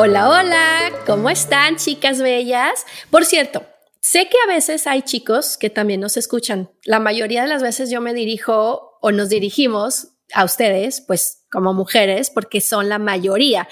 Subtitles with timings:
[0.00, 2.86] Hola, hola, ¿cómo están chicas bellas?
[3.10, 3.66] Por cierto,
[3.98, 6.70] sé que a veces hay chicos que también nos escuchan.
[6.84, 11.74] La mayoría de las veces yo me dirijo o nos dirigimos a ustedes, pues como
[11.74, 13.68] mujeres, porque son la mayoría.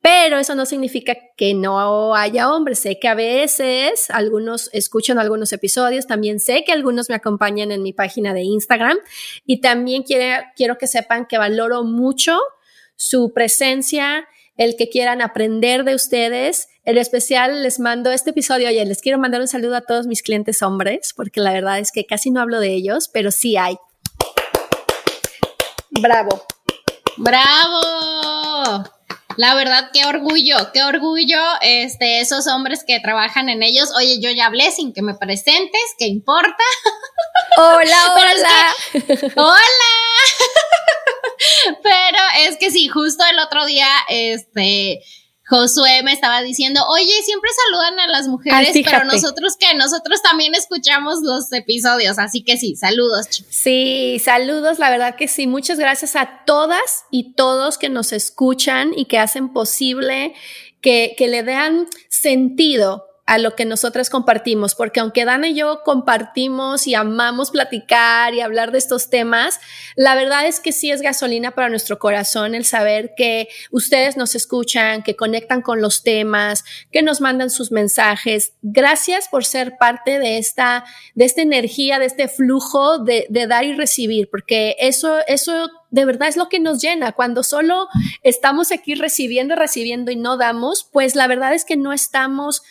[0.00, 2.78] Pero eso no significa que no haya hombres.
[2.78, 6.06] Sé que a veces algunos escuchan algunos episodios.
[6.06, 8.96] También sé que algunos me acompañan en mi página de Instagram.
[9.44, 12.40] Y también quiero, quiero que sepan que valoro mucho
[12.96, 16.68] su presencia el que quieran aprender de ustedes.
[16.84, 20.22] En especial les mando este episodio, oye, les quiero mandar un saludo a todos mis
[20.22, 23.76] clientes hombres, porque la verdad es que casi no hablo de ellos, pero sí hay.
[25.90, 26.46] Bravo.
[27.16, 28.84] Bravo.
[29.36, 33.90] La verdad, qué orgullo, qué orgullo, este, esos hombres que trabajan en ellos.
[33.96, 36.64] Oye, yo ya hablé sin que me presentes, ¿qué importa?
[37.58, 38.74] Hola, hola.
[39.36, 40.05] hola.
[41.82, 45.02] Pero es que sí, justo el otro día, este,
[45.48, 50.56] Josué me estaba diciendo, oye, siempre saludan a las mujeres, pero nosotros que nosotros también
[50.56, 53.28] escuchamos los episodios, así que sí, saludos.
[53.28, 53.54] Chicos.
[53.54, 58.92] Sí, saludos, la verdad que sí, muchas gracias a todas y todos que nos escuchan
[58.96, 60.34] y que hacen posible
[60.80, 65.82] que, que le den sentido a lo que nosotras compartimos, porque aunque Dana y yo
[65.84, 69.58] compartimos y amamos platicar y hablar de estos temas,
[69.96, 74.36] la verdad es que sí es gasolina para nuestro corazón el saber que ustedes nos
[74.36, 78.52] escuchan, que conectan con los temas, que nos mandan sus mensajes.
[78.62, 80.84] Gracias por ser parte de esta,
[81.16, 86.04] de esta energía, de este flujo de, de dar y recibir, porque eso, eso de
[86.04, 87.10] verdad es lo que nos llena.
[87.10, 87.88] Cuando solo
[88.22, 92.62] estamos aquí recibiendo, recibiendo y no damos, pues la verdad es que no estamos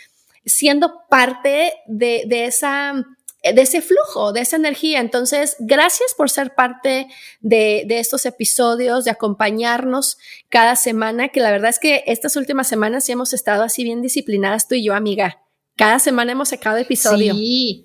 [0.46, 3.06] siendo parte de, de esa
[3.54, 5.00] de ese flujo, de esa energía.
[5.00, 7.08] Entonces, gracias por ser parte
[7.42, 10.18] de, de, estos episodios, de acompañarnos
[10.50, 14.02] cada semana, que la verdad es que estas últimas semanas sí hemos estado así bien
[14.02, 15.44] disciplinadas tú y yo, amiga.
[15.76, 17.34] Cada semana hemos sacado episodio.
[17.36, 17.85] Sí.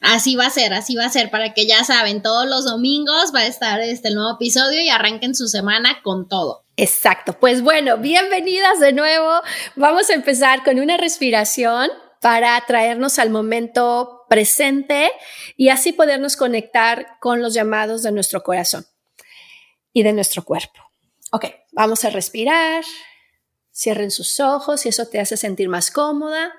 [0.00, 3.32] Así va a ser, así va a ser, para que ya saben, todos los domingos
[3.34, 6.64] va a estar este nuevo episodio y arranquen su semana con todo.
[6.76, 7.32] Exacto.
[7.32, 9.40] Pues bueno, bienvenidas de nuevo.
[9.74, 15.10] Vamos a empezar con una respiración para traernos al momento presente
[15.56, 18.86] y así podernos conectar con los llamados de nuestro corazón
[19.92, 20.80] y de nuestro cuerpo.
[21.32, 22.84] Ok, vamos a respirar.
[23.72, 26.52] Cierren sus ojos si eso te hace sentir más cómoda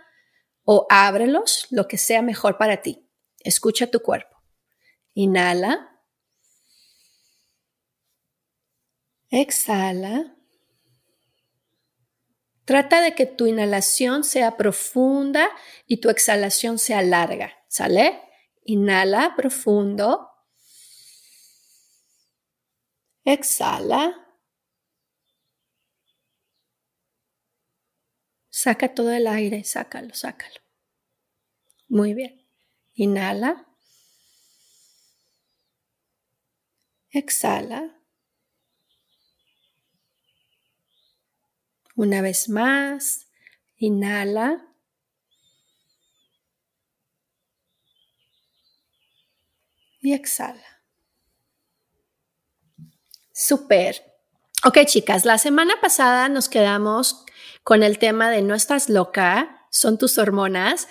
[0.63, 3.08] o ábrelos, lo que sea mejor para ti.
[3.41, 4.37] Escucha tu cuerpo.
[5.13, 6.01] Inhala.
[9.29, 10.35] Exhala.
[12.65, 15.49] Trata de que tu inhalación sea profunda
[15.87, 17.53] y tu exhalación sea larga.
[17.67, 18.21] ¿Sale?
[18.63, 20.29] Inhala profundo.
[23.25, 24.25] Exhala.
[28.49, 30.59] Saca todo el aire, sácalo, sácalo.
[31.87, 32.48] Muy bien.
[32.99, 33.65] Inhala.
[37.11, 37.81] Exhala.
[41.95, 43.29] Una vez más,
[43.77, 44.75] inhala.
[50.01, 50.83] Y exhala.
[53.31, 53.95] Super.
[54.65, 57.23] Ok, chicas, la semana pasada nos quedamos
[57.63, 60.89] con el tema de no estás loca, son tus hormonas.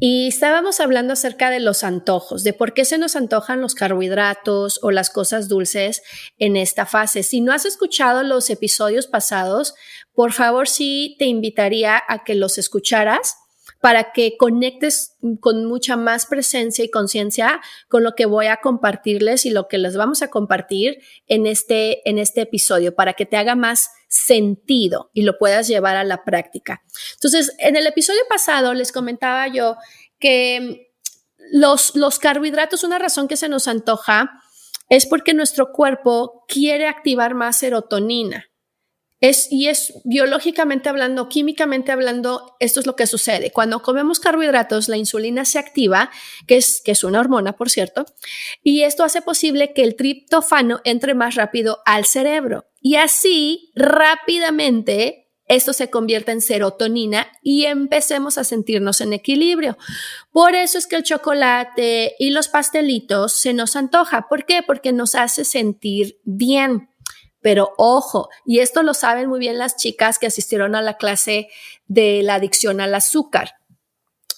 [0.00, 4.78] Y estábamos hablando acerca de los antojos, de por qué se nos antojan los carbohidratos
[4.82, 6.02] o las cosas dulces
[6.38, 7.24] en esta fase.
[7.24, 9.74] Si no has escuchado los episodios pasados,
[10.12, 13.34] por favor sí te invitaría a que los escucharas
[13.80, 19.46] para que conectes con mucha más presencia y conciencia con lo que voy a compartirles
[19.46, 23.36] y lo que les vamos a compartir en este, en este episodio, para que te
[23.36, 26.82] haga más sentido y lo puedas llevar a la práctica.
[27.14, 29.76] Entonces, en el episodio pasado les comentaba yo
[30.18, 30.92] que
[31.52, 34.42] los, los carbohidratos, una razón que se nos antoja
[34.88, 38.47] es porque nuestro cuerpo quiere activar más serotonina.
[39.20, 43.50] Es, y es biológicamente hablando, químicamente hablando, esto es lo que sucede.
[43.50, 46.10] Cuando comemos carbohidratos, la insulina se activa,
[46.46, 48.06] que es, que es una hormona, por cierto,
[48.62, 52.66] y esto hace posible que el triptofano entre más rápido al cerebro.
[52.80, 59.78] Y así, rápidamente, esto se convierte en serotonina y empecemos a sentirnos en equilibrio.
[60.30, 64.28] Por eso es que el chocolate y los pastelitos se nos antoja.
[64.28, 64.62] ¿Por qué?
[64.64, 66.90] Porque nos hace sentir bien.
[67.40, 71.48] Pero ojo, y esto lo saben muy bien las chicas que asistieron a la clase
[71.86, 73.54] de la adicción al azúcar.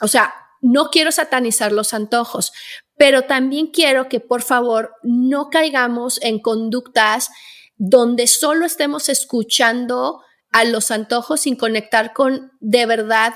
[0.00, 2.52] O sea, no quiero satanizar los antojos,
[2.97, 7.31] pero también quiero que por favor no caigamos en conductas
[7.76, 13.35] donde solo estemos escuchando a los antojos sin conectar con de verdad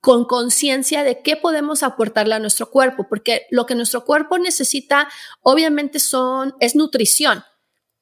[0.00, 5.08] con conciencia de qué podemos aportarle a nuestro cuerpo, porque lo que nuestro cuerpo necesita
[5.40, 7.42] obviamente son es nutrición,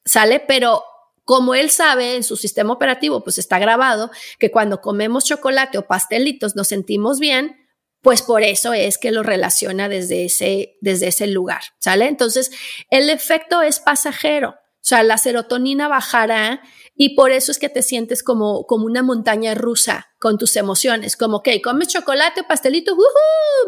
[0.03, 0.41] ¿sale?
[0.41, 0.83] Pero
[1.23, 5.87] como él sabe en su sistema operativo, pues está grabado que cuando comemos chocolate o
[5.87, 7.57] pastelitos nos sentimos bien,
[8.01, 12.07] pues por eso es que lo relaciona desde ese, desde ese lugar, ¿sale?
[12.07, 12.51] Entonces,
[12.89, 14.49] el efecto es pasajero,
[14.83, 16.61] o sea, la serotonina bajará
[16.93, 21.15] y por eso es que te sientes como, como una montaña rusa con tus emociones,
[21.15, 22.97] como, ok, comes chocolate o pastelito,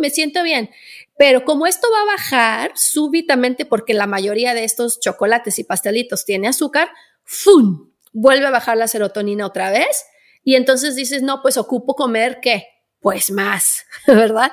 [0.01, 0.69] me siento bien.
[1.17, 6.25] Pero como esto va a bajar súbitamente porque la mayoría de estos chocolates y pastelitos
[6.25, 6.89] tiene azúcar,
[7.25, 7.91] ¡fum!
[8.13, 10.05] Vuelve a bajar la serotonina otra vez
[10.43, 12.67] y entonces dices, no, pues ocupo comer qué?
[12.99, 14.51] Pues más, ¿verdad?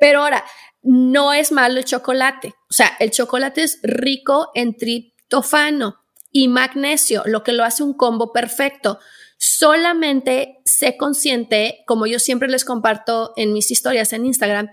[0.00, 0.44] Pero ahora,
[0.82, 2.54] no es malo el chocolate.
[2.70, 5.96] O sea, el chocolate es rico en triptofano
[6.32, 8.98] y magnesio, lo que lo hace un combo perfecto.
[9.38, 14.70] Solamente sé consciente, como yo siempre les comparto en mis historias en Instagram,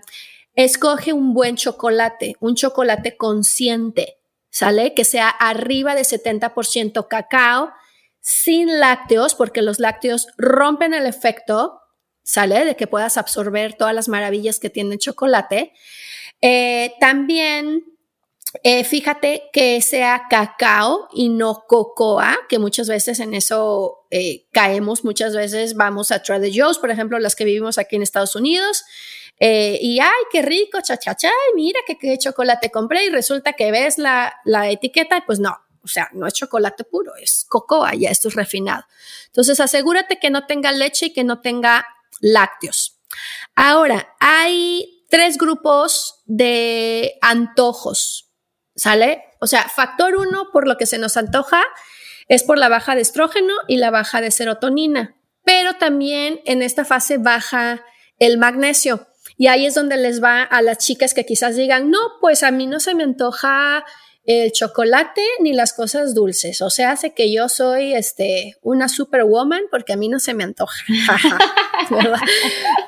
[0.54, 4.18] escoge un buen chocolate, un chocolate consciente.
[4.50, 4.94] ¿Sale?
[4.94, 7.72] Que sea arriba de 70% cacao,
[8.20, 11.80] sin lácteos, porque los lácteos rompen el efecto,
[12.22, 12.64] ¿sale?
[12.64, 15.72] De que puedas absorber todas las maravillas que tiene el chocolate.
[16.40, 17.84] Eh, también
[18.62, 25.04] eh, fíjate que sea cacao y no cocoa, que muchas veces en eso eh, caemos,
[25.04, 28.84] muchas veces vamos a Trader Joe's, por ejemplo, las que vivimos aquí en Estados Unidos,
[29.38, 33.52] eh, y ay, qué rico, cha, cha, cha, mira qué, qué chocolate compré y resulta
[33.52, 35.56] que ves la, la etiqueta y pues no,
[35.86, 38.84] o sea, no es chocolate puro, es cocoa, ya esto es refinado.
[39.26, 41.86] Entonces, asegúrate que no tenga leche y que no tenga
[42.20, 42.98] lácteos.
[43.54, 48.32] Ahora, hay tres grupos de antojos,
[48.74, 49.22] ¿sale?
[49.40, 51.62] O sea, factor uno, por lo que se nos antoja,
[52.28, 56.84] es por la baja de estrógeno y la baja de serotonina, pero también en esta
[56.84, 57.84] fase baja
[58.18, 59.06] el magnesio.
[59.36, 62.50] Y ahí es donde les va a las chicas que quizás digan, no, pues a
[62.50, 63.84] mí no se me antoja
[64.26, 66.60] el chocolate ni las cosas dulces.
[66.60, 70.44] O sea, hace que yo soy este, una superwoman porque a mí no se me
[70.44, 70.76] antoja.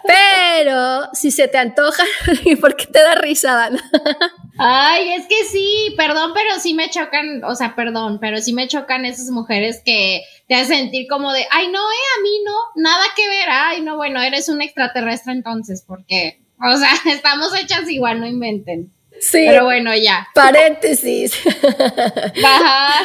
[0.07, 2.03] Pero si se te antoja,
[2.45, 3.71] ¿y por qué te da risa?
[4.59, 8.67] Ay, es que sí, perdón, pero sí me chocan, o sea, perdón, pero sí me
[8.67, 12.53] chocan esas mujeres que te hacen sentir como de, ay, no, eh, a mí no,
[12.75, 17.89] nada que ver, ay, no, bueno, eres un extraterrestre entonces, porque, o sea, estamos hechas
[17.89, 18.93] igual, no inventen.
[19.21, 19.45] Sí.
[19.47, 20.29] Pero bueno, ya.
[20.35, 21.33] Paréntesis.
[22.43, 23.05] Baja.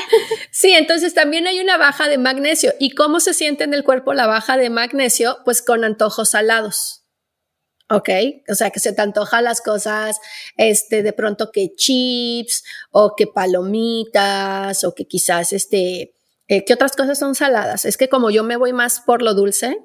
[0.51, 2.73] Sí, entonces también hay una baja de magnesio.
[2.79, 5.39] ¿Y cómo se siente en el cuerpo la baja de magnesio?
[5.45, 7.03] Pues con antojos salados.
[7.89, 8.09] ¿ok?
[8.49, 10.19] O sea, que se te antoja las cosas,
[10.57, 16.15] este, de pronto que chips o que palomitas o que quizás, este,
[16.47, 17.85] eh, ¿qué otras cosas son saladas?
[17.85, 19.79] Es que como yo me voy más por lo dulce,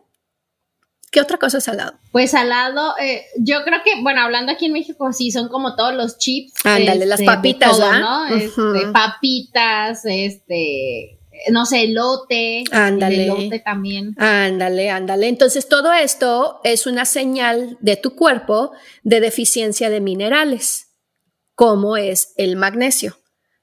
[1.10, 1.94] ¿qué otra cosa es salado?
[2.12, 5.94] Pues salado, eh, yo creo que, bueno, hablando aquí en México, sí, son como todos
[5.94, 6.52] los chips.
[6.64, 8.26] Ándale, las este, papitas, ¿no?
[8.26, 11.18] Este, papitas, este,
[11.50, 12.64] no sé, elote.
[12.70, 13.24] Ándale.
[13.24, 14.14] Elote también.
[14.18, 15.28] Ándale, ándale.
[15.28, 18.72] Entonces, todo esto es una señal de tu cuerpo
[19.02, 20.88] de deficiencia de minerales,
[21.54, 23.16] como es el magnesio.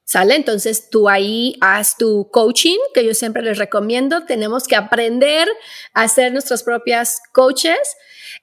[0.05, 0.35] ¿Sale?
[0.35, 4.25] Entonces tú ahí haz tu coaching, que yo siempre les recomiendo.
[4.25, 5.47] Tenemos que aprender
[5.93, 7.79] a ser nuestras propias coaches.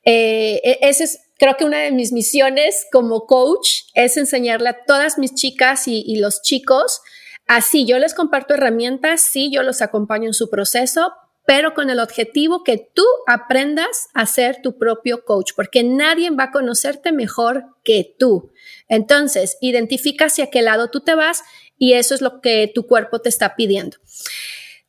[0.04, 4.84] Eh, e, ese es, creo que una de mis misiones como coach es enseñarle a
[4.84, 7.00] todas mis chicas y, y los chicos
[7.46, 11.12] Así, yo les comparto herramientas, sí, yo los acompaño en su proceso,
[11.44, 16.44] pero con el objetivo que tú aprendas a ser tu propio coach, porque nadie va
[16.44, 18.52] a conocerte mejor que tú.
[18.88, 21.42] Entonces, identifica hacia qué lado tú te vas
[21.78, 23.96] y eso es lo que tu cuerpo te está pidiendo.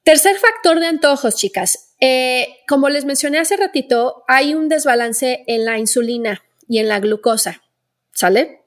[0.03, 1.95] Tercer factor de antojos, chicas.
[1.99, 6.99] Eh, como les mencioné hace ratito, hay un desbalance en la insulina y en la
[6.99, 7.63] glucosa,
[8.11, 8.63] ¿sale?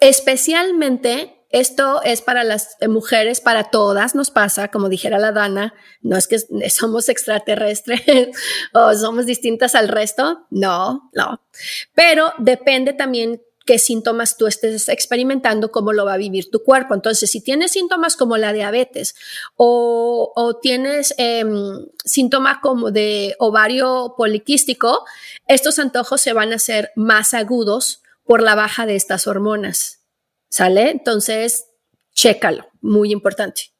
[0.00, 6.16] Especialmente esto es para las mujeres, para todas nos pasa, como dijera la Dana, no
[6.16, 6.38] es que
[6.70, 8.02] somos extraterrestres
[8.72, 11.40] o somos distintas al resto, no, no,
[11.94, 16.94] pero depende también qué síntomas tú estés experimentando, cómo lo va a vivir tu cuerpo.
[16.94, 19.14] Entonces, si tienes síntomas como la diabetes
[19.56, 21.44] o, tienes eh,
[22.04, 25.04] síntoma como de ovario poliquístico,
[25.46, 30.01] estos antojos se van a hacer más agudos por la baja de estas hormonas.
[30.52, 30.90] ¿Sale?
[30.90, 31.70] Entonces,
[32.12, 33.72] chécalo, muy importante.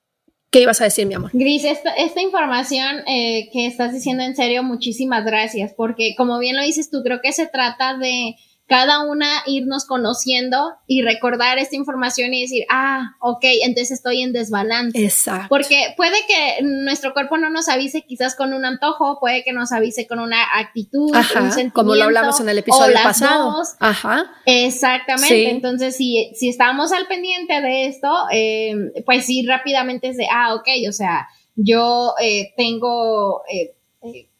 [0.51, 1.31] ¿Qué ibas a decir, mi amor?
[1.35, 6.63] Gris, esta, información eh, que estás diciendo en serio, muchísimas gracias, porque como bien lo
[6.63, 12.33] dices tú, creo que se trata de cada una irnos conociendo y recordar esta información
[12.33, 15.05] y decir, ah, ok, entonces estoy en desbalance.
[15.05, 15.49] Exacto.
[15.49, 19.73] Porque puede que nuestro cuerpo no nos avise quizás con un antojo, puede que nos
[19.73, 23.63] avise con una actitud, un sentimiento, como lo hablamos en el episodio pasado.
[23.79, 24.31] Ajá.
[24.47, 25.51] Exactamente.
[25.51, 30.55] Entonces, si, si estamos al pendiente de esto, eh, pues sí, rápidamente es de, ah,
[30.55, 33.75] ok, o sea, yo eh, tengo eh,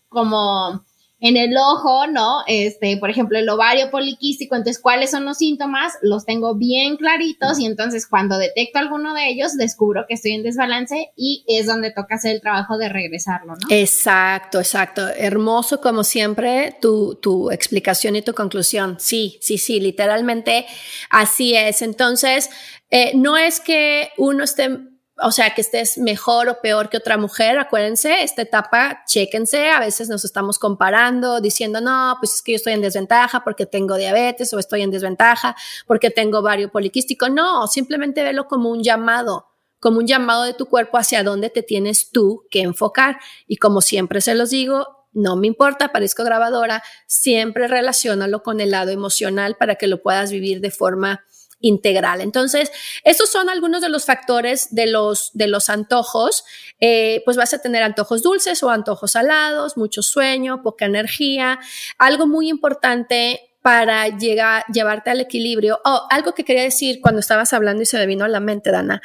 [0.09, 0.85] como
[1.23, 2.43] en el ojo, ¿no?
[2.49, 5.93] Este, por ejemplo, el ovario poliquístico, entonces, ¿cuáles son los síntomas?
[6.03, 10.43] Los tengo bien claritos y entonces cuando detecto alguno de ellos, descubro que estoy en
[10.43, 13.69] desbalance y es donde toca hacer el trabajo de regresarlo, ¿no?
[13.71, 15.07] Exacto, exacto.
[15.17, 18.97] Hermoso como siempre tu, tu explicación y tu conclusión.
[18.99, 20.67] Sí, sí, sí, literalmente
[21.09, 21.83] así es.
[21.83, 22.51] Entonces,
[22.91, 24.92] eh, no es que uno esté
[25.23, 29.81] o sea, que estés mejor o peor que otra mujer, acuérdense, esta etapa, chéquense, a
[29.81, 33.97] veces nos estamos comparando, diciendo, no, pues es que yo estoy en desventaja porque tengo
[33.97, 37.29] diabetes o estoy en desventaja porque tengo ovario poliquístico.
[37.29, 39.49] No, simplemente velo como un llamado,
[39.81, 43.19] como un llamado de tu cuerpo hacia dónde te tienes tú que enfocar.
[43.47, 48.71] Y como siempre se los digo, no me importa, parezco grabadora, siempre relacionalo con el
[48.71, 51.25] lado emocional para que lo puedas vivir de forma
[51.63, 52.21] integral.
[52.21, 52.71] Entonces,
[53.05, 56.45] esos son algunos de los factores de los, de los antojos.
[56.81, 61.59] Eh, pues vas a tener antojos dulces o antojos salados, mucho sueño, poca energía.
[61.97, 65.81] Algo muy importante para llegar, llevarte al equilibrio.
[65.85, 68.73] Oh, algo que quería decir cuando estabas hablando y se me vino a la mente,
[68.73, 69.01] Dana,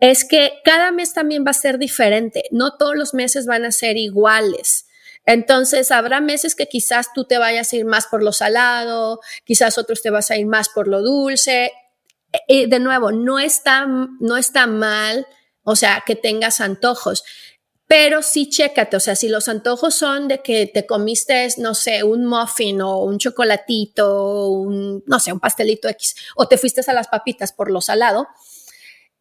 [0.00, 2.42] es que cada mes también va a ser diferente.
[2.50, 4.86] No todos los meses van a ser iguales.
[5.26, 9.78] Entonces, habrá meses que quizás tú te vayas a ir más por lo salado, quizás
[9.78, 11.72] otros te vas a ir más por lo dulce
[12.48, 15.26] de nuevo, no está, no está mal,
[15.62, 17.24] o sea, que tengas antojos,
[17.90, 22.04] pero sí chécate, o sea, si los antojos son de que te comiste, no sé,
[22.04, 24.64] un muffin o un chocolatito,
[25.04, 28.28] no sé, un pastelito X, o te fuiste a las papitas por lo salado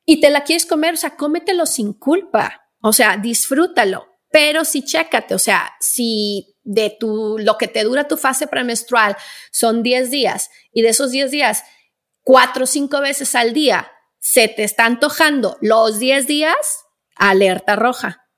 [0.05, 4.83] y te la quieres comer, o sea, cómetelo sin culpa, o sea, disfrútalo, pero sí
[4.83, 9.17] chécate, o sea, si de tu, lo que te dura tu fase premenstrual
[9.51, 11.63] son 10 días y de esos 10 días
[12.23, 16.85] cuatro o cinco veces al día se te está antojando los 10 días,
[17.15, 18.29] alerta roja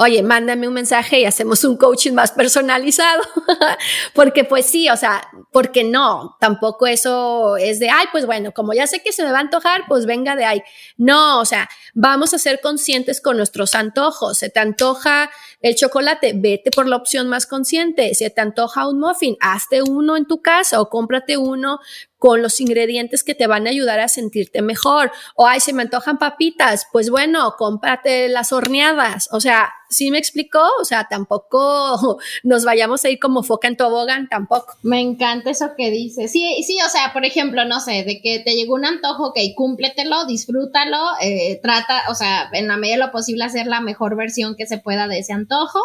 [0.00, 3.20] oye, mándame un mensaje y hacemos un coaching más personalizado.
[4.14, 8.72] porque pues sí, o sea, porque no, tampoco eso es de, ay, pues bueno, como
[8.74, 10.62] ya sé que se me va a antojar, pues venga de ahí.
[10.96, 14.38] No, o sea, vamos a ser conscientes con nuestros antojos.
[14.38, 15.30] Se te antoja
[15.60, 18.14] el chocolate, vete por la opción más consciente.
[18.14, 21.80] Se te antoja un muffin, hazte uno en tu casa o cómprate uno
[22.18, 25.12] con los ingredientes que te van a ayudar a sentirte mejor.
[25.36, 29.28] O, ay, se me antojan papitas, pues bueno, cómprate las horneadas.
[29.32, 30.60] O sea, ¿sí me explicó?
[30.80, 34.74] O sea, tampoco nos vayamos a ir como foca en tobogán, tampoco.
[34.82, 36.32] Me encanta eso que dices.
[36.32, 39.38] Sí, sí, o sea, por ejemplo, no sé, de que te llegó un antojo, ok,
[39.56, 44.16] cúmpletelo, disfrútalo, eh, trata, o sea, en la medida de lo posible hacer la mejor
[44.16, 45.80] versión que se pueda de ese antojo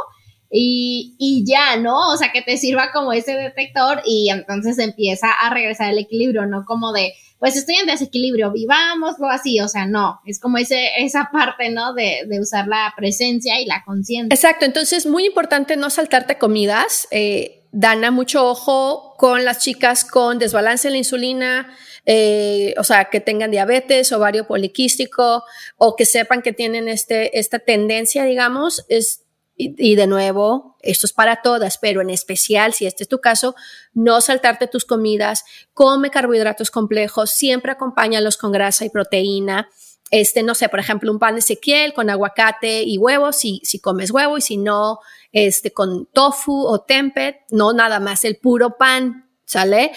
[0.56, 2.12] y, y ya, ¿no?
[2.12, 6.46] O sea, que te sirva como ese detector y entonces empieza a regresar el equilibrio,
[6.46, 10.90] no como de, pues estoy en desequilibrio, vivámoslo así, o sea, no, es como ese,
[11.00, 11.96] esa parte, ¿no?
[11.96, 14.34] De, de usar la presencia y la conciencia.
[14.34, 17.08] Exacto, entonces muy importante no saltarte comidas.
[17.10, 23.06] Eh, Dana, mucho ojo con las chicas con desbalance en la insulina, eh, o sea,
[23.06, 25.44] que tengan diabetes, ovario poliquístico
[25.78, 29.23] o que sepan que tienen este, esta tendencia, digamos, es
[29.56, 33.56] y, de nuevo, esto es para todas, pero en especial si este es tu caso,
[33.94, 39.70] no saltarte tus comidas, come carbohidratos complejos, siempre acompáñalos con grasa y proteína.
[40.10, 44.12] Este, no sé, por ejemplo, un pan Ezequiel con aguacate y huevos, si, si comes
[44.12, 45.00] huevo, y si no,
[45.32, 49.92] este, con tofu o tempeh, no nada más el puro pan, ¿sale?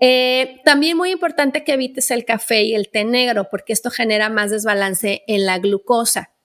[0.00, 4.28] Eh, también muy importante que evites el café y el té negro, porque esto genera
[4.30, 6.35] más desbalance en la glucosa.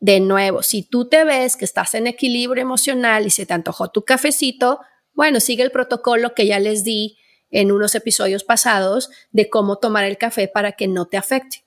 [0.00, 3.90] De nuevo, si tú te ves que estás en equilibrio emocional y se te antojó
[3.90, 4.80] tu cafecito,
[5.12, 7.18] bueno, sigue el protocolo que ya les di
[7.50, 11.64] en unos episodios pasados de cómo tomar el café para que no te afecte.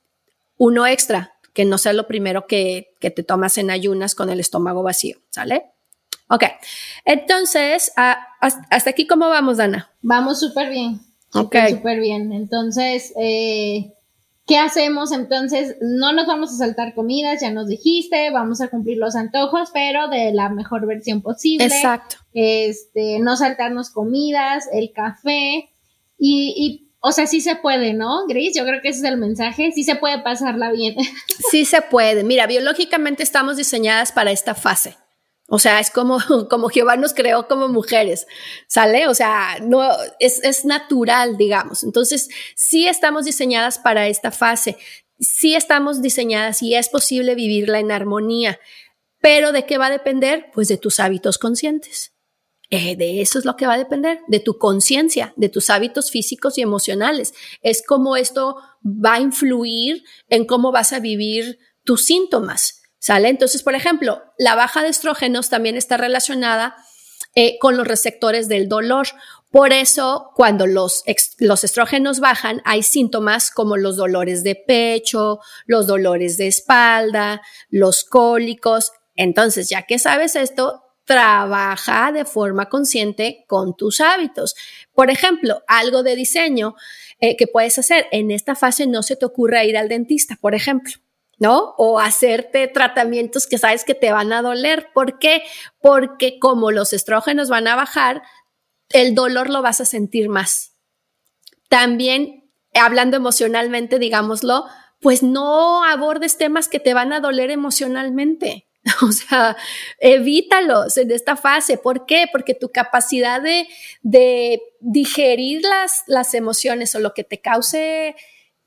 [0.58, 4.82] Uno extra, que no sea lo primero que, te tomas en ayunas con el estómago
[4.82, 5.66] vacío, ¿sale?
[6.30, 6.46] Ok,
[7.06, 9.92] entonces, hasta aquí, ¿cómo vamos, Dana?
[10.02, 11.02] Vamos súper bien.
[11.34, 11.56] Ok.
[11.70, 12.32] Súper bien.
[12.32, 13.94] Entonces, eh,
[14.45, 15.77] ¿Qué hacemos entonces?
[15.81, 20.09] No nos vamos a saltar comidas, ya nos dijiste, vamos a cumplir los antojos, pero
[20.09, 21.65] de la mejor versión posible.
[21.65, 22.17] Exacto.
[22.33, 25.69] Este, no saltarnos comidas, el café
[26.17, 28.55] y, y o sea, sí se puede, ¿no, Gris?
[28.55, 29.73] Yo creo que ese es el mensaje.
[29.73, 30.95] Sí se puede pasarla bien.
[31.51, 32.23] Sí se puede.
[32.23, 34.95] Mira, biológicamente estamos diseñadas para esta fase.
[35.55, 36.17] O sea, es como,
[36.50, 38.25] como Jehová nos creó como mujeres,
[38.67, 39.07] ¿sale?
[39.07, 39.88] O sea, no,
[40.19, 41.83] es, es natural, digamos.
[41.83, 44.77] Entonces, sí estamos diseñadas para esta fase,
[45.19, 48.60] sí estamos diseñadas y es posible vivirla en armonía.
[49.22, 50.48] Pero ¿de qué va a depender?
[50.55, 52.13] Pues de tus hábitos conscientes.
[52.72, 56.10] Eh, de eso es lo que va a depender, de tu conciencia, de tus hábitos
[56.10, 57.36] físicos y emocionales.
[57.62, 62.83] Es como esto va a influir en cómo vas a vivir tus síntomas.
[63.03, 63.27] ¿Sale?
[63.27, 66.77] Entonces, por ejemplo, la baja de estrógenos también está relacionada
[67.36, 69.07] eh, con los receptores del dolor.
[69.51, 71.03] Por eso, cuando los,
[71.38, 78.05] los estrógenos bajan, hay síntomas como los dolores de pecho, los dolores de espalda, los
[78.05, 78.93] cólicos.
[79.15, 84.55] Entonces, ya que sabes esto, trabaja de forma consciente con tus hábitos.
[84.93, 86.75] Por ejemplo, algo de diseño
[87.19, 88.07] eh, que puedes hacer.
[88.13, 91.02] En esta fase no se te ocurra ir al dentista, por ejemplo.
[91.51, 94.89] O hacerte tratamientos que sabes que te van a doler.
[94.93, 95.43] ¿Por qué?
[95.81, 98.23] Porque como los estrógenos van a bajar,
[98.89, 100.73] el dolor lo vas a sentir más.
[101.69, 104.65] También, hablando emocionalmente, digámoslo,
[105.00, 108.67] pues no abordes temas que te van a doler emocionalmente.
[109.01, 109.55] O sea,
[110.00, 111.77] evítalos en esta fase.
[111.77, 112.25] ¿Por qué?
[112.31, 113.67] Porque tu capacidad de,
[114.01, 118.15] de digerir las, las emociones o lo que te cause,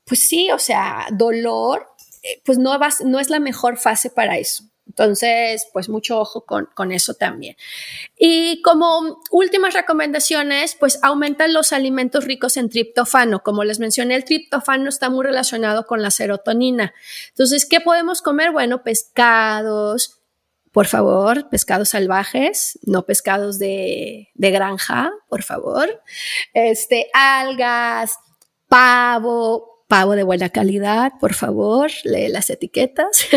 [0.05, 1.87] pues sí, o sea, dolor,
[2.45, 4.63] pues no, vas, no es la mejor fase para eso.
[4.87, 7.55] Entonces, pues mucho ojo con, con, eso también.
[8.17, 13.43] Y como últimas recomendaciones, pues aumentan los alimentos ricos en triptofano.
[13.43, 16.93] Como les mencioné, el triptofano está muy relacionado con la serotonina.
[17.29, 18.51] Entonces, ¿qué podemos comer?
[18.51, 20.21] Bueno, pescados,
[20.71, 26.01] por favor, pescados salvajes, no pescados de, de granja, por favor.
[26.53, 28.17] Este, algas,
[28.67, 33.27] pavo, pavo de buena calidad, por favor, lee las etiquetas.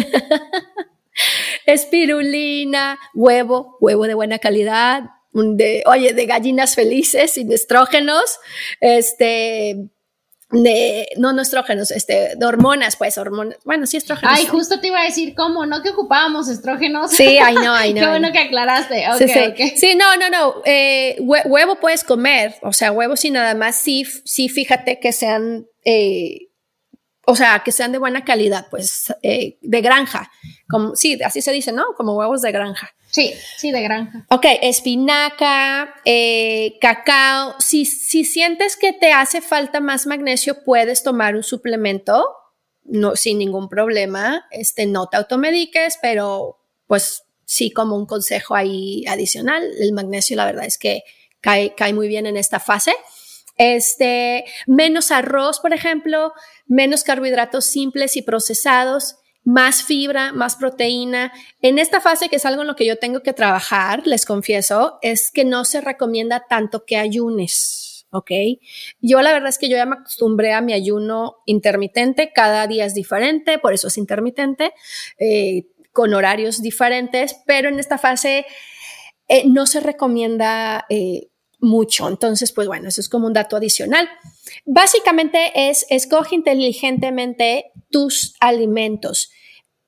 [1.67, 8.39] Espirulina, huevo, huevo de buena calidad, de, oye, de gallinas felices, sin estrógenos,
[8.81, 9.91] este,
[10.53, 14.37] de, no, no estrógenos, este, de hormonas, pues, hormonas, bueno, sí estrógenos.
[14.37, 15.65] Ay, justo te iba a decir, ¿cómo?
[15.67, 17.13] ¿No que ocupábamos estrógenos?
[17.13, 18.01] Sí, ay, no, ay, no.
[18.01, 19.77] Qué bueno que aclaraste, sí, sí.
[19.77, 24.05] sí, no, no, no, eh, huevo puedes comer, o sea, huevo sí nada más, sí,
[24.25, 26.49] sí, fíjate que sean, eh,
[27.27, 30.33] o sea, que sean de buena calidad, pues eh, de granja,
[30.69, 31.95] como sí, así se dice, ¿no?
[31.97, 32.91] Como huevos de granja.
[33.11, 34.25] Sí, sí, de granja.
[34.29, 37.57] Ok, espinaca, eh, cacao.
[37.59, 42.25] Si, si sientes que te hace falta más magnesio, puedes tomar un suplemento,
[42.85, 44.47] no, sin ningún problema.
[44.51, 49.69] Este, no te automediques, pero pues sí, como un consejo ahí adicional.
[49.81, 51.03] El magnesio, la verdad es que
[51.41, 52.95] cae, cae muy bien en esta fase.
[53.57, 56.33] Este, menos arroz, por ejemplo,
[56.67, 61.33] menos carbohidratos simples y procesados, más fibra, más proteína.
[61.61, 64.99] En esta fase, que es algo en lo que yo tengo que trabajar, les confieso,
[65.03, 68.07] es que no se recomienda tanto que ayunes.
[68.13, 68.31] ¿ok?
[69.01, 72.85] Yo la verdad es que yo ya me acostumbré a mi ayuno intermitente, cada día
[72.85, 74.73] es diferente, por eso es intermitente,
[75.19, 78.47] eh, con horarios diferentes, pero en esta fase
[79.29, 81.30] eh, no se recomienda eh,
[81.61, 82.09] mucho.
[82.09, 84.09] Entonces, pues bueno, eso es como un dato adicional.
[84.65, 89.31] Básicamente es, escoge inteligentemente tus alimentos.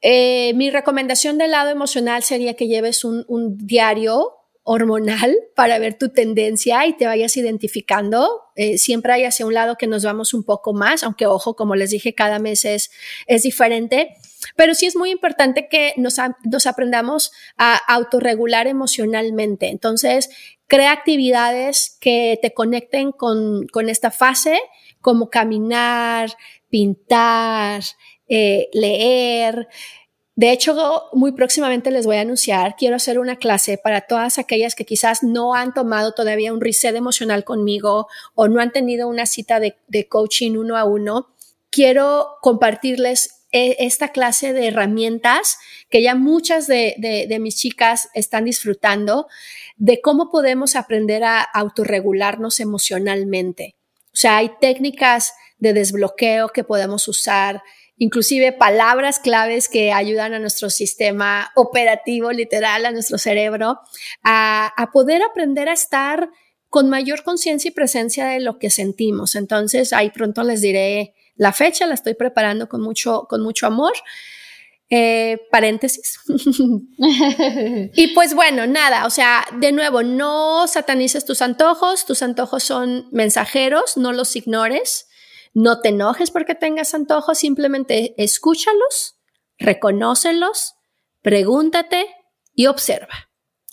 [0.00, 4.32] Eh, mi recomendación del lado emocional sería que lleves un, un diario
[4.64, 8.42] hormonal para ver tu tendencia y te vayas identificando.
[8.54, 11.74] Eh, siempre hay hacia un lado que nos vamos un poco más, aunque ojo, como
[11.74, 12.90] les dije, cada mes es,
[13.26, 14.16] es diferente.
[14.56, 19.68] Pero sí es muy importante que nos, nos aprendamos a autorregular emocionalmente.
[19.68, 20.30] Entonces,
[20.72, 24.58] crea actividades que te conecten con, con esta fase,
[25.02, 26.30] como caminar,
[26.70, 27.82] pintar,
[28.26, 29.68] eh, leer.
[30.34, 34.74] De hecho, muy próximamente les voy a anunciar, quiero hacer una clase para todas aquellas
[34.74, 39.26] que quizás no han tomado todavía un reset emocional conmigo o no han tenido una
[39.26, 41.34] cita de, de coaching uno a uno.
[41.68, 45.58] Quiero compartirles esta clase de herramientas
[45.90, 49.28] que ya muchas de, mis chicas están disfrutando,
[49.76, 53.76] de cómo podemos aprender a autorregularnos emocionalmente.
[54.06, 57.62] O sea, hay técnicas de desbloqueo que podemos usar,
[57.96, 63.78] inclusive palabras claves que ayudan a nuestro sistema operativo, literal, a nuestro cerebro,
[64.22, 66.30] a poder aprender a estar
[66.72, 69.34] con mayor conciencia y presencia de lo que sentimos.
[69.34, 71.12] Entonces, ahí pronto les diré
[71.42, 73.92] la fecha, la estoy preparando con mucho, con mucho amor.
[74.88, 76.20] Eh, paréntesis.
[77.94, 83.08] y pues bueno, nada, o sea, de nuevo, no satanices tus antojos, tus antojos son
[83.10, 85.08] mensajeros, no los ignores.
[85.54, 89.16] No te enojes porque tengas antojos, simplemente escúchalos,
[89.58, 90.74] reconócelos,
[91.22, 92.06] pregúntate
[92.54, 93.30] y observa.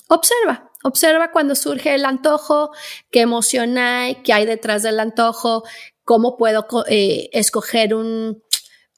[0.07, 2.71] observa, observa cuando surge el antojo,
[3.11, 5.63] qué emoción hay, qué hay detrás del antojo,
[6.09, 8.41] cómo puedo eh, escoger un,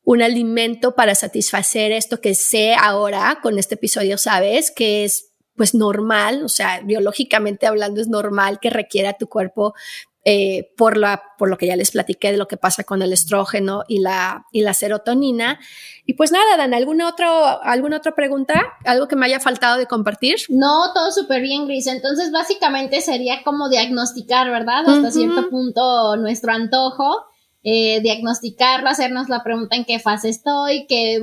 [0.05, 5.75] un alimento para satisfacer esto que sé ahora con este episodio, sabes, que es pues
[5.75, 9.73] normal, o sea, biológicamente hablando es normal que requiera tu cuerpo
[10.23, 13.11] eh, por, la, por lo que ya les platiqué de lo que pasa con el
[13.11, 15.59] estrógeno y la, y la serotonina.
[16.05, 17.27] Y pues nada, Dan, ¿alguna, otro,
[17.63, 18.53] ¿alguna otra pregunta?
[18.85, 20.35] ¿Algo que me haya faltado de compartir?
[20.49, 21.87] No, todo súper bien, Gris.
[21.87, 24.87] Entonces, básicamente sería como diagnosticar, ¿verdad?
[24.87, 27.25] Hasta cierto punto nuestro antojo.
[27.63, 31.21] Eh, diagnosticarlo, hacernos la pregunta en qué fase estoy, qué,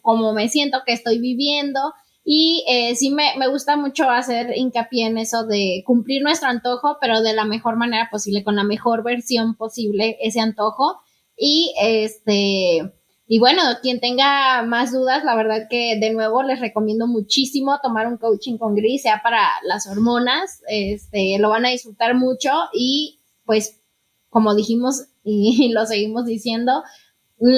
[0.00, 1.80] cómo me siento, qué estoy viviendo
[2.24, 6.96] y eh, sí me, me, gusta mucho hacer hincapié en eso de cumplir nuestro antojo,
[7.00, 11.00] pero de la mejor manera posible, con la mejor versión posible ese antojo.
[11.36, 12.94] Y este,
[13.26, 18.06] y bueno, quien tenga más dudas, la verdad que de nuevo les recomiendo muchísimo tomar
[18.06, 23.20] un coaching con Gris, sea para las hormonas, este, lo van a disfrutar mucho y
[23.46, 23.80] pues
[24.28, 26.82] como dijimos y lo seguimos diciendo,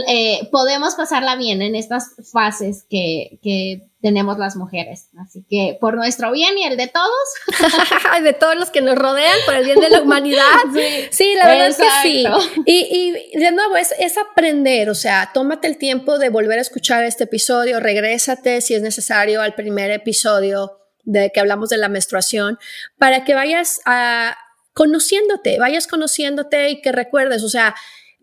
[0.09, 5.11] eh, podemos pasarla bien en estas fases que, que tenemos las mujeres.
[5.19, 8.23] Así que por nuestro bien y el de todos.
[8.23, 10.43] de todos los que nos rodean, por el bien de la humanidad.
[11.11, 12.25] sí, la verdad es que sí.
[12.65, 16.63] Y, y de nuevo, es, es, aprender, o sea, tómate el tiempo de volver a
[16.63, 21.89] escuchar este episodio, regrésate si es necesario al primer episodio de que hablamos de la
[21.89, 22.59] menstruación,
[22.99, 24.37] para que vayas a,
[24.73, 27.75] conociéndote, vayas conociéndote y que recuerdes, o sea,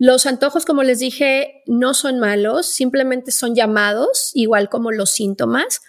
[0.03, 5.79] los antojos, como les dije, no son malos, simplemente son llamados, igual como los síntomas.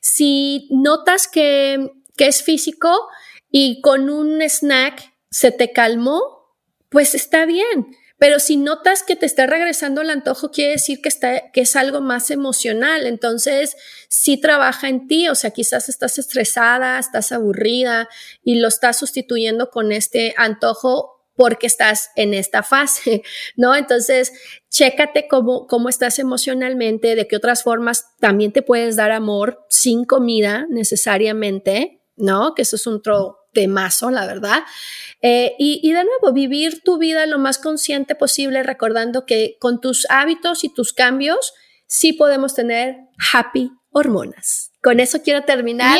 [0.00, 2.90] Si notas que, es físico
[3.50, 6.56] y con un snack se te calmó,
[6.88, 7.94] pues está bien.
[8.16, 11.76] Pero si notas que te está regresando el antojo, quiere decir que, está, que es
[11.76, 13.06] algo más emocional.
[13.06, 13.76] Entonces,
[14.08, 15.28] sí trabaja en ti.
[15.28, 18.08] O sea, quizás estás estresada, estás aburrida
[18.42, 23.22] y lo estás sustituyendo con este antojo porque estás en esta fase,
[23.56, 23.76] ¿no?
[23.76, 24.32] Entonces,
[24.70, 30.04] chécate cómo, cómo estás emocionalmente, de qué otras formas también te puedes dar amor sin
[30.04, 32.54] comida necesariamente, ¿no?
[32.56, 34.64] Que eso es un otro temazo, la verdad.
[35.22, 40.06] Eh, y de nuevo, vivir tu vida lo más consciente posible, recordando que con tus
[40.10, 41.54] hábitos y tus cambios,
[41.86, 42.96] sí podemos tener
[43.32, 44.67] happy hormonas.
[44.82, 45.98] Con eso quiero terminar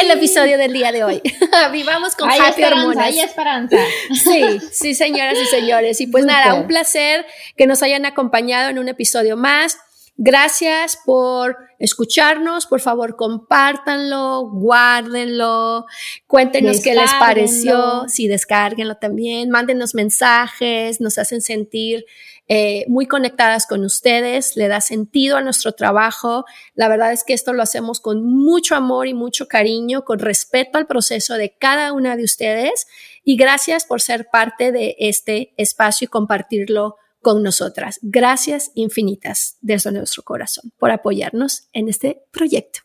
[0.00, 1.22] el episodio del día de hoy.
[1.72, 3.06] Vivamos con happy hormonas.
[3.06, 3.76] Hay esperanza.
[4.12, 6.00] Sí, sí, señoras y señores.
[6.00, 7.24] Y pues nada, un placer
[7.56, 9.78] que nos hayan acompañado en un episodio más.
[10.20, 12.66] Gracias por escucharnos.
[12.66, 15.86] Por favor, compártanlo, guárdenlo,
[16.26, 18.04] cuéntenos qué les pareció.
[18.08, 19.48] Sí, descárguenlo también.
[19.48, 22.04] Mándenos mensajes, nos hacen sentir
[22.48, 26.46] eh, muy conectadas con ustedes, le da sentido a nuestro trabajo.
[26.74, 30.78] La verdad es que esto lo hacemos con mucho amor y mucho cariño, con respeto
[30.78, 32.86] al proceso de cada una de ustedes
[33.22, 37.98] y gracias por ser parte de este espacio y compartirlo con nosotras.
[38.00, 42.80] Gracias infinitas desde nuestro corazón por apoyarnos en este proyecto.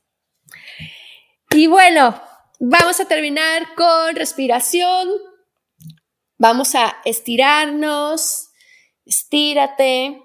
[1.52, 2.22] Y bueno,
[2.60, 5.08] vamos a terminar con respiración.
[6.38, 8.50] Vamos a estirarnos,
[9.06, 10.22] estírate,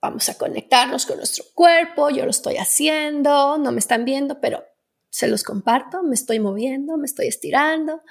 [0.00, 4.64] vamos a conectarnos con nuestro cuerpo, yo lo estoy haciendo, no me están viendo, pero
[5.10, 8.02] se los comparto, me estoy moviendo, me estoy estirando.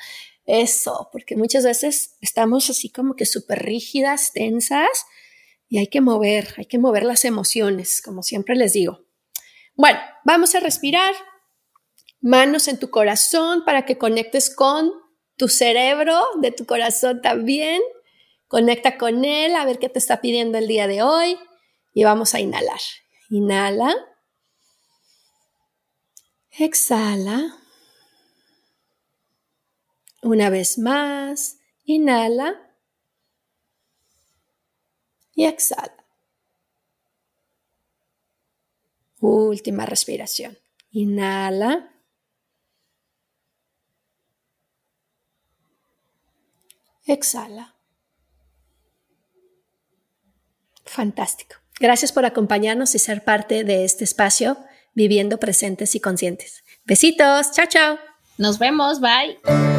[0.45, 5.05] Eso, porque muchas veces estamos así como que súper rígidas, tensas,
[5.69, 9.05] y hay que mover, hay que mover las emociones, como siempre les digo.
[9.75, 11.13] Bueno, vamos a respirar,
[12.21, 14.91] manos en tu corazón para que conectes con
[15.35, 17.81] tu cerebro, de tu corazón también.
[18.53, 21.39] Conecta con él a ver qué te está pidiendo el día de hoy
[21.95, 22.79] y vamos a inhalar.
[23.31, 23.95] Inhala.
[26.51, 27.57] Exhala.
[30.21, 31.57] Una vez más.
[31.85, 32.77] Inhala.
[35.33, 36.05] Y exhala.
[39.19, 40.59] Última respiración.
[40.91, 41.91] Inhala.
[47.07, 47.72] Exhala.
[50.93, 51.55] Fantástico.
[51.79, 54.57] Gracias por acompañarnos y ser parte de este espacio
[54.93, 56.63] viviendo presentes y conscientes.
[56.85, 57.51] Besitos.
[57.51, 57.97] Chao, chao.
[58.37, 59.01] Nos vemos.
[59.01, 59.72] Bye.